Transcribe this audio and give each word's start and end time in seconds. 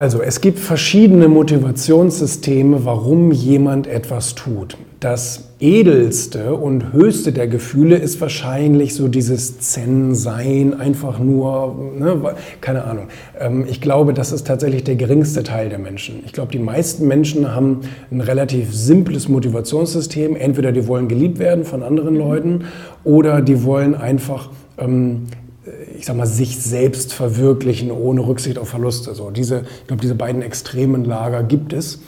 Also 0.00 0.22
es 0.22 0.40
gibt 0.40 0.60
verschiedene 0.60 1.26
Motivationssysteme, 1.26 2.84
warum 2.84 3.32
jemand 3.32 3.88
etwas 3.88 4.36
tut. 4.36 4.76
Das 5.00 5.48
edelste 5.58 6.54
und 6.54 6.92
höchste 6.92 7.32
der 7.32 7.48
Gefühle 7.48 7.96
ist 7.96 8.20
wahrscheinlich 8.20 8.94
so 8.94 9.08
dieses 9.08 9.58
Zen-Sein, 9.58 10.78
einfach 10.78 11.18
nur, 11.18 11.74
ne, 11.98 12.36
keine 12.60 12.84
Ahnung. 12.84 13.08
Ähm, 13.40 13.66
ich 13.68 13.80
glaube, 13.80 14.14
das 14.14 14.30
ist 14.30 14.46
tatsächlich 14.46 14.84
der 14.84 14.94
geringste 14.94 15.42
Teil 15.42 15.68
der 15.68 15.80
Menschen. 15.80 16.22
Ich 16.24 16.32
glaube, 16.32 16.52
die 16.52 16.60
meisten 16.60 17.08
Menschen 17.08 17.52
haben 17.52 17.80
ein 18.12 18.20
relativ 18.20 18.72
simples 18.72 19.28
Motivationssystem. 19.28 20.36
Entweder 20.36 20.70
die 20.70 20.86
wollen 20.86 21.08
geliebt 21.08 21.40
werden 21.40 21.64
von 21.64 21.82
anderen 21.82 22.14
Leuten 22.14 22.66
oder 23.02 23.42
die 23.42 23.64
wollen 23.64 23.96
einfach 23.96 24.50
ähm, 24.78 25.24
ich 25.98 26.06
sag 26.06 26.16
mal, 26.16 26.26
sich 26.26 26.58
selbst 26.58 27.12
verwirklichen 27.12 27.90
ohne 27.90 28.26
Rücksicht 28.26 28.56
auf 28.58 28.68
Verluste. 28.68 29.14
So 29.14 29.30
diese, 29.30 29.64
ich 29.80 29.86
glaube, 29.88 30.00
diese 30.00 30.14
beiden 30.14 30.42
extremen 30.42 31.04
Lager 31.04 31.42
gibt 31.42 31.72
es. 31.72 31.98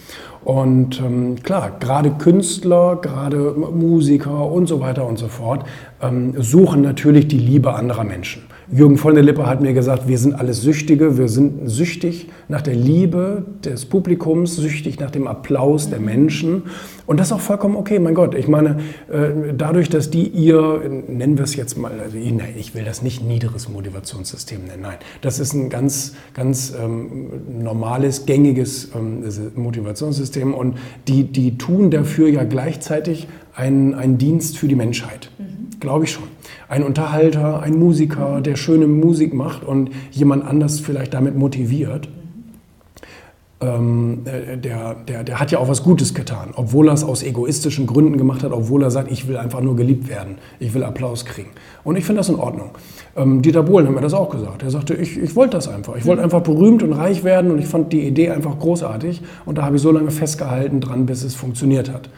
Und 0.45 1.01
ähm, 1.01 1.37
klar, 1.43 1.77
gerade 1.81 2.13
Künstler, 2.13 2.97
gerade 2.97 3.53
Musiker 3.53 4.51
und 4.51 4.67
so 4.67 4.81
weiter 4.81 5.07
und 5.07 5.19
so 5.19 5.29
fort 5.29 5.65
ähm, 6.01 6.35
suchen 6.41 6.81
natürlich 6.83 7.29
die 7.29 7.39
Liebe 7.39 7.75
anderer 7.75 8.05
Menschen. 8.05 8.43
Jürgen 8.73 8.99
von 8.99 9.15
der 9.15 9.25
Lippe 9.25 9.49
hat 9.49 9.61
mir 9.61 9.73
gesagt, 9.73 10.07
wir 10.07 10.17
sind 10.17 10.35
alles 10.35 10.63
Süchtige, 10.63 11.19
wir 11.19 11.29
sind 11.29 11.69
süchtig 11.69 12.29
nach 12.47 12.63
der 12.63 12.77
Liebe 12.77 13.45
des 13.65 13.85
Publikums, 13.85 14.55
süchtig 14.55 15.01
nach 15.01 15.11
dem 15.11 15.27
Applaus 15.27 15.91
der 15.91 15.99
Menschen. 15.99 16.63
Und 17.05 17.19
das 17.19 17.29
ist 17.29 17.33
auch 17.33 17.41
vollkommen 17.41 17.75
okay, 17.75 17.99
mein 17.99 18.15
Gott. 18.15 18.37
Ich 18.37 18.47
meine, 18.47 18.79
äh, 19.11 19.53
dadurch, 19.59 19.89
dass 19.89 20.11
die 20.11 20.29
ihr, 20.29 20.83
nennen 21.09 21.37
wir 21.37 21.45
es 21.45 21.57
jetzt 21.57 21.79
mal, 21.79 21.91
also 22.01 22.17
ich, 22.17 22.33
nein, 22.33 22.55
ich 22.57 22.73
will 22.77 22.85
das 22.85 23.03
nicht 23.03 23.25
niederes 23.25 23.69
Motivationssystem 23.69 24.65
nennen, 24.65 24.83
nein. 24.83 24.99
Das 25.21 25.41
ist 25.41 25.53
ein 25.53 25.69
ganz, 25.69 26.15
ganz 26.33 26.73
ähm, 26.81 27.63
normales, 27.65 28.25
gängiges 28.25 28.93
ähm, 28.95 29.25
Motivationssystem 29.57 30.30
und 30.37 30.79
die, 31.09 31.25
die 31.25 31.59
tun 31.59 31.91
dafür 31.91 32.29
ja 32.29 32.45
gleichzeitig 32.45 33.29
einen, 33.55 33.95
einen 33.95 34.19
Dienst 34.19 34.59
für 34.59 34.69
die 34.69 34.77
Menschheit. 34.77 35.31
Mhm. 35.39 35.81
Glaube 35.81 36.05
ich 36.05 36.13
schon 36.13 36.25
ein 36.71 36.85
Unterhalter, 36.85 37.63
ein 37.63 37.79
Musiker, 37.79 38.41
der 38.41 38.55
schöne 38.55 38.87
Musik 38.87 39.35
macht 39.35 39.65
und 39.65 39.91
jemand 40.13 40.45
anders 40.45 40.79
vielleicht 40.79 41.13
damit 41.15 41.37
motiviert, 41.37 42.09
ähm, 43.61 44.23
äh, 44.25 44.57
der, 44.57 44.95
der, 44.95 45.23
der 45.23 45.39
hat 45.39 45.51
ja 45.51 45.59
auch 45.59 45.69
was 45.69 45.83
Gutes 45.83 46.15
getan, 46.15 46.51
obwohl 46.55 46.89
er 46.89 46.95
es 46.95 47.05
aus 47.05 47.23
egoistischen 47.23 47.87
Gründen 47.87 48.17
gemacht 48.17 48.43
hat, 48.43 48.53
obwohl 48.53 48.83
er 48.83 48.91
sagt, 48.91 49.11
ich 49.13 49.29
will 49.29 49.37
einfach 49.37 49.61
nur 49.61 49.77
geliebt 49.77 50.09
werden, 50.09 50.37
ich 50.59 50.73
will 50.73 50.83
Applaus 50.83 51.25
kriegen. 51.27 51.51
Und 51.85 51.97
ich 51.97 52.05
finde 52.05 52.21
das 52.21 52.29
in 52.31 52.37
Ordnung. 52.37 52.71
Ähm, 53.17 53.43
Dieter 53.43 53.63
Bohlen 53.63 53.87
hat 53.87 53.95
mir 53.95 54.01
das 54.01 54.15
auch 54.15 54.31
gesagt. 54.31 54.63
Er 54.63 54.71
sagte, 54.71 54.95
ich, 54.95 55.19
ich 55.19 55.37
wollte 55.37 55.57
das 55.57 55.69
einfach. 55.69 55.97
Ich 55.97 56.07
wollte 56.07 56.23
einfach 56.23 56.41
berühmt 56.41 56.83
und 56.83 56.93
reich 56.93 57.23
werden 57.23 57.51
und 57.51 57.59
ich 57.59 57.67
fand 57.67 57.93
die 57.93 58.07
Idee 58.07 58.31
einfach 58.31 58.59
großartig 58.59 59.21
und 59.45 59.59
da 59.59 59.65
habe 59.65 59.77
ich 59.77 59.83
so 59.83 59.93
lange 59.93 60.11
festgehalten 60.11 60.81
dran, 60.81 61.07
bis 61.07 61.23
es 61.23 61.35
funktioniert 61.35 61.93
hat. 61.93 62.09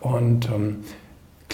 Und 0.00 0.48
ähm, 0.54 0.76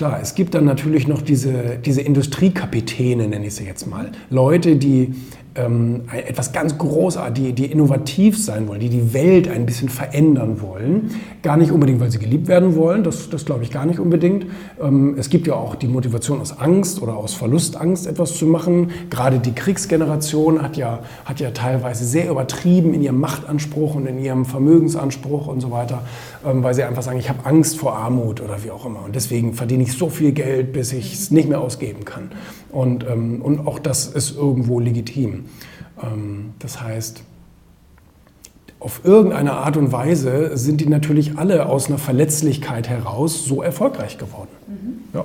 Klar, 0.01 0.19
es 0.23 0.35
gibt 0.35 0.55
dann 0.55 0.65
natürlich 0.65 1.07
noch 1.09 1.21
diese, 1.21 1.77
diese 1.85 2.01
Industriekapitäne, 2.01 3.29
nenne 3.29 3.49
ich 3.49 3.55
sie 3.55 3.65
jetzt 3.65 3.87
mal. 3.87 4.13
Leute, 4.31 4.77
die 4.77 5.15
ähm, 5.55 6.03
etwas 6.13 6.53
ganz 6.53 6.79
Großartiges, 6.79 7.31
die, 7.35 7.53
die 7.53 7.67
innovativ 7.67 8.43
sein 8.43 8.69
wollen, 8.69 8.81
die 8.81 8.89
die 8.89 9.13
Welt 9.13 9.49
ein 9.49 9.67
bisschen 9.67 9.89
verändern 9.89 10.61
wollen. 10.61 11.11
Gar 11.43 11.57
nicht 11.57 11.73
unbedingt, 11.73 12.01
weil 12.01 12.11
sie 12.11 12.19
geliebt 12.19 12.49
werden 12.49 12.77
wollen, 12.77 13.03
das, 13.03 13.31
das 13.31 13.45
glaube 13.45 13.63
ich 13.65 13.71
gar 13.71 13.87
nicht 13.87 13.99
unbedingt. 13.99 14.47
Ähm, 14.81 15.15
es 15.19 15.31
gibt 15.31 15.47
ja 15.47 15.55
auch 15.55 15.75
die 15.75 15.89
Motivation 15.89 16.41
aus 16.41 16.59
Angst 16.59 17.03
oder 17.03 17.17
aus 17.17 17.35
Verlustangst 17.35 18.07
etwas 18.07 18.37
zu 18.37 18.47
machen. 18.47 18.91
Gerade 19.11 19.39
die 19.39 19.53
Kriegsgeneration 19.53 20.63
hat 20.63 20.77
ja, 20.77 21.01
hat 21.25 21.41
ja 21.41 21.51
teilweise 21.51 22.05
sehr 22.05 22.31
übertrieben 22.31 22.95
in 22.95 23.03
ihrem 23.03 23.21
Machtanspruch 23.21 23.95
und 23.95 24.07
in 24.07 24.19
ihrem 24.19 24.45
Vermögensanspruch 24.45 25.47
und 25.47 25.61
so 25.61 25.71
weiter, 25.71 26.03
ähm, 26.47 26.63
weil 26.63 26.75
sie 26.75 26.85
einfach 26.85 27.03
sagen, 27.03 27.19
ich 27.19 27.29
habe 27.29 27.45
Angst 27.47 27.79
vor 27.79 27.97
Armut 27.97 28.41
oder 28.41 28.63
wie 28.65 28.71
auch 28.71 28.87
immer. 28.87 29.05
Und 29.05 29.15
deswegen 29.15 29.55
verdiene 29.55 29.83
ich 29.85 29.93
so 29.93 30.09
viel 30.09 30.33
Geld, 30.33 30.73
bis 30.73 30.93
ich 30.93 31.15
es 31.15 31.31
nicht 31.31 31.49
mehr 31.49 31.61
ausgeben 31.61 32.05
kann. 32.05 32.31
Und, 32.71 33.05
ähm, 33.05 33.43
und 33.43 33.67
auch 33.67 33.79
das 33.79 34.07
ist 34.07 34.37
irgendwo 34.37 34.79
legitim. 34.79 35.40
Ähm, 36.03 36.55
das 36.59 36.81
heißt, 36.81 37.23
auf 38.81 39.03
irgendeine 39.05 39.53
Art 39.53 39.77
und 39.77 39.93
Weise 39.93 40.57
sind 40.57 40.81
die 40.81 40.89
natürlich 40.89 41.37
alle 41.37 41.67
aus 41.67 41.89
einer 41.89 41.99
Verletzlichkeit 41.99 42.89
heraus 42.89 43.45
so 43.45 43.63
erfolgreich 43.63 44.17
geworden. 44.17 44.49
Mhm. 44.67 45.15
Ja. 45.15 45.25